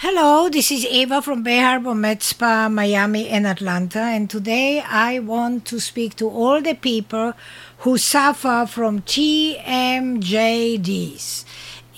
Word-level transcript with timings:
Hello, 0.00 0.48
this 0.48 0.70
is 0.70 0.86
Eva 0.86 1.20
from 1.20 1.42
Bay 1.42 1.58
Harbor 1.58 1.92
Med 1.92 2.22
Spa, 2.22 2.68
Miami, 2.68 3.28
and 3.30 3.48
Atlanta. 3.48 3.98
And 3.98 4.30
today 4.30 4.80
I 4.80 5.18
want 5.18 5.64
to 5.64 5.80
speak 5.80 6.14
to 6.18 6.30
all 6.30 6.62
the 6.62 6.74
people 6.74 7.32
who 7.78 7.98
suffer 7.98 8.64
from 8.68 9.00
TMJDs. 9.02 10.24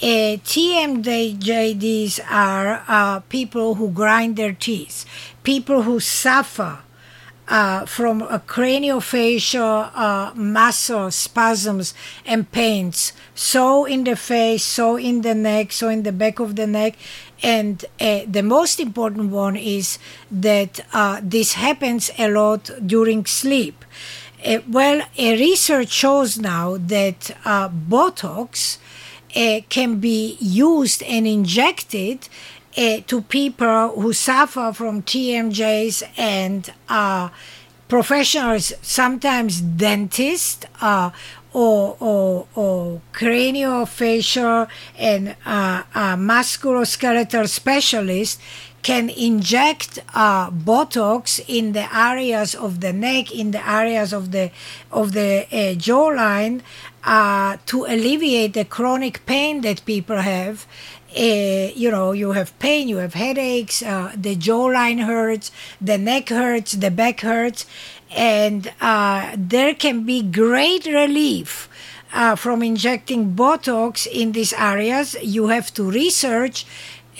Uh, 0.00 0.38
TMJDs 0.40 2.20
are 2.30 2.82
uh, 2.88 3.20
people 3.28 3.74
who 3.74 3.90
grind 3.90 4.36
their 4.36 4.54
teeth, 4.54 5.04
people 5.42 5.82
who 5.82 6.00
suffer 6.00 6.78
uh, 7.50 7.84
from 7.84 8.22
a 8.22 8.38
craniofacial 8.38 9.90
uh, 9.94 10.32
muscle 10.34 11.10
spasms 11.10 11.92
and 12.24 12.50
pains, 12.52 13.12
so 13.34 13.84
in 13.84 14.04
the 14.04 14.14
face, 14.14 14.62
so 14.64 14.96
in 14.96 15.22
the 15.22 15.34
neck, 15.34 15.72
so 15.72 15.88
in 15.88 16.04
the 16.04 16.12
back 16.12 16.38
of 16.38 16.54
the 16.54 16.66
neck. 16.66 16.96
And 17.42 17.84
uh, 18.00 18.20
the 18.26 18.42
most 18.42 18.78
important 18.78 19.32
one 19.32 19.56
is 19.56 19.98
that 20.30 20.80
uh, 20.92 21.20
this 21.22 21.54
happens 21.54 22.10
a 22.18 22.30
lot 22.30 22.70
during 22.86 23.26
sleep. 23.26 23.84
Uh, 24.46 24.58
well, 24.68 25.02
research 25.18 25.90
shows 25.90 26.38
now 26.38 26.76
that 26.78 27.36
uh, 27.44 27.68
Botox 27.68 28.78
can 29.68 30.00
be 30.00 30.36
used 30.40 31.02
and 31.04 31.26
injected 31.26 32.28
uh, 32.80 33.00
to 33.06 33.20
people 33.20 33.88
who 34.00 34.12
suffer 34.12 34.72
from 34.72 35.02
TMJs 35.02 36.02
and 36.16 36.72
uh, 36.88 37.28
professionals, 37.88 38.72
sometimes 38.80 39.60
dentists 39.60 40.64
uh, 40.80 41.10
or, 41.52 41.96
or, 42.00 42.46
or 42.54 43.02
craniofacial 43.12 44.68
and 44.96 45.36
uh, 45.44 45.82
uh, 45.94 46.16
musculoskeletal 46.16 47.48
specialists 47.48 48.40
can 48.82 49.10
inject 49.10 49.98
uh, 50.14 50.50
Botox 50.50 51.42
in 51.46 51.72
the 51.72 51.94
areas 51.94 52.54
of 52.54 52.80
the 52.80 52.92
neck, 52.92 53.32
in 53.32 53.50
the 53.50 53.68
areas 53.68 54.12
of 54.12 54.32
the 54.32 54.50
of 54.90 55.12
the 55.12 55.46
uh, 55.52 55.74
jawline, 55.76 56.62
uh, 57.04 57.56
to 57.66 57.84
alleviate 57.84 58.54
the 58.54 58.64
chronic 58.64 59.24
pain 59.26 59.60
that 59.62 59.84
people 59.84 60.16
have. 60.16 60.66
Uh, 61.16 61.72
you 61.74 61.90
know, 61.90 62.12
you 62.12 62.32
have 62.32 62.56
pain, 62.60 62.88
you 62.88 62.98
have 62.98 63.14
headaches, 63.14 63.82
uh, 63.82 64.12
the 64.16 64.36
jawline 64.36 65.04
hurts, 65.04 65.50
the 65.80 65.98
neck 65.98 66.28
hurts, 66.28 66.72
the 66.72 66.90
back 66.90 67.20
hurts, 67.20 67.66
and 68.14 68.72
uh, 68.80 69.34
there 69.36 69.74
can 69.74 70.04
be 70.04 70.22
great 70.22 70.86
relief. 70.86 71.68
From 72.36 72.60
injecting 72.64 73.36
Botox 73.36 74.04
in 74.04 74.32
these 74.32 74.52
areas, 74.54 75.14
you 75.22 75.46
have 75.46 75.72
to 75.74 75.88
research 75.88 76.66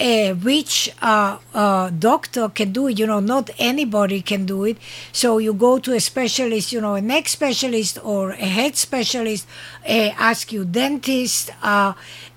uh, 0.00 0.34
which 0.34 0.92
uh, 1.02 1.38
uh, 1.54 1.90
doctor 1.90 2.48
can 2.48 2.72
do 2.72 2.88
it. 2.88 2.98
You 2.98 3.06
know, 3.06 3.20
not 3.20 3.50
anybody 3.58 4.22
can 4.22 4.46
do 4.46 4.64
it. 4.64 4.78
So 5.12 5.38
you 5.38 5.52
go 5.52 5.78
to 5.78 5.92
a 5.92 6.00
specialist, 6.00 6.72
you 6.72 6.80
know, 6.80 6.94
a 6.94 7.00
neck 7.00 7.28
specialist 7.28 7.98
or 8.02 8.30
a 8.30 8.36
head 8.36 8.76
specialist, 8.76 9.46
uh, 9.86 10.10
ask 10.18 10.52
you 10.52 10.64
dentist 10.64 11.50
uh, 11.62 11.92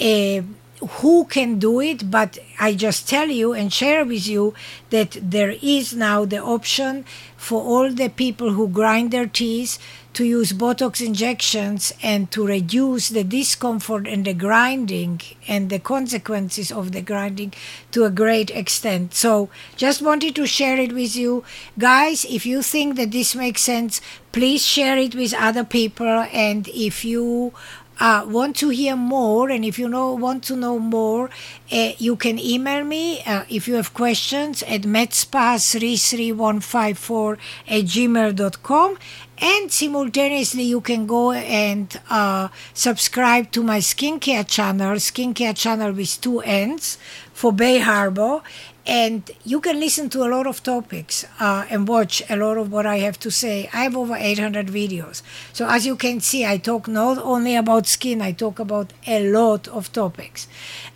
uh, 0.00 0.42
who 0.80 1.24
can 1.24 1.58
do 1.58 1.80
it, 1.80 2.10
but 2.10 2.38
I 2.58 2.74
just 2.74 3.08
tell 3.08 3.28
you 3.28 3.52
and 3.52 3.72
share 3.72 4.04
with 4.04 4.26
you 4.26 4.54
that 4.90 5.16
there 5.20 5.54
is 5.62 5.94
now 5.94 6.24
the 6.24 6.42
option 6.42 7.04
for 7.36 7.62
all 7.62 7.90
the 7.90 8.08
people 8.08 8.52
who 8.52 8.68
grind 8.68 9.10
their 9.10 9.26
teeth 9.26 9.78
to 10.14 10.24
use 10.24 10.52
Botox 10.52 11.04
injections 11.04 11.92
and 12.02 12.30
to 12.30 12.46
reduce 12.46 13.08
the 13.08 13.24
discomfort 13.24 14.06
and 14.06 14.24
the 14.24 14.32
grinding 14.32 15.20
and 15.48 15.70
the 15.70 15.80
consequences 15.80 16.70
of 16.70 16.92
the 16.92 17.02
grinding 17.02 17.52
to 17.90 18.04
a 18.04 18.10
great 18.10 18.50
extent. 18.50 19.12
So, 19.12 19.50
just 19.76 20.00
wanted 20.00 20.36
to 20.36 20.46
share 20.46 20.78
it 20.78 20.92
with 20.92 21.16
you. 21.16 21.44
Guys, 21.78 22.24
if 22.24 22.46
you 22.46 22.62
think 22.62 22.96
that 22.96 23.10
this 23.10 23.34
makes 23.34 23.62
sense, 23.62 24.00
please 24.30 24.64
share 24.64 24.96
it 24.96 25.14
with 25.14 25.34
other 25.34 25.64
people. 25.64 26.26
And 26.32 26.68
if 26.68 27.04
you 27.04 27.52
uh, 28.00 28.24
want 28.26 28.56
to 28.56 28.70
hear 28.70 28.96
more 28.96 29.50
and 29.50 29.64
if 29.64 29.78
you 29.78 29.88
know 29.88 30.12
want 30.12 30.42
to 30.44 30.56
know 30.56 30.78
more 30.78 31.30
uh, 31.72 31.92
you 31.98 32.16
can 32.16 32.38
email 32.38 32.84
me 32.84 33.22
uh, 33.24 33.44
if 33.48 33.66
you 33.68 33.74
have 33.74 33.94
questions 33.94 34.62
at 34.64 34.82
medspa33154 34.82 37.38
at 37.68 37.84
gmail.com 37.84 38.98
and 39.38 39.72
simultaneously 39.72 40.62
you 40.62 40.80
can 40.80 41.06
go 41.06 41.32
and 41.32 42.00
uh, 42.08 42.48
subscribe 42.72 43.50
to 43.50 43.62
my 43.62 43.78
skincare 43.78 44.46
channel. 44.46 44.96
Skincare 44.96 45.56
channel 45.56 45.92
with 45.92 46.20
two 46.20 46.40
ends 46.40 46.98
for 47.32 47.52
bay 47.52 47.78
harbor 47.78 48.42
and 48.86 49.30
you 49.44 49.60
can 49.60 49.80
listen 49.80 50.10
to 50.10 50.22
a 50.24 50.28
lot 50.28 50.46
of 50.46 50.62
topics 50.62 51.24
uh, 51.40 51.64
and 51.70 51.88
watch 51.88 52.22
a 52.28 52.36
lot 52.36 52.58
of 52.58 52.70
what 52.70 52.84
I 52.86 52.98
have 52.98 53.18
to 53.20 53.30
say. 53.30 53.68
I 53.72 53.84
have 53.84 53.96
over 53.96 54.14
800 54.16 54.66
videos. 54.66 55.22
So, 55.52 55.66
as 55.68 55.86
you 55.86 55.96
can 55.96 56.20
see, 56.20 56.44
I 56.44 56.58
talk 56.58 56.86
not 56.88 57.18
only 57.18 57.56
about 57.56 57.86
skin, 57.86 58.20
I 58.20 58.32
talk 58.32 58.58
about 58.58 58.92
a 59.06 59.26
lot 59.30 59.68
of 59.68 59.90
topics. 59.92 60.48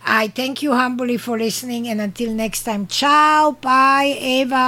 I 0.05 0.27
thank 0.27 0.61
you 0.61 0.73
humbly 0.73 1.17
for 1.17 1.37
listening, 1.37 1.87
and 1.87 1.99
until 1.99 2.31
next 2.33 2.63
time, 2.63 2.87
ciao, 2.87 3.51
bye, 3.59 4.15
Eva. 4.19 4.67